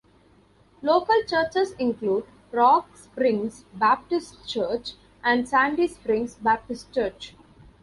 Local 0.81 1.21
churches 1.27 1.73
include 1.73 2.25
Rock 2.51 2.97
Springs 2.97 3.65
Baptist 3.71 4.49
Church 4.49 4.93
and 5.23 5.47
Sandy 5.47 5.87
Springs 5.87 6.33
Baptist 6.37 6.91
Church. 6.91 7.35